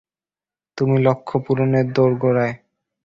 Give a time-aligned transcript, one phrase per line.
[0.77, 2.55] তুমি লক্ষ্য পূরণের দোরগোড়ায়।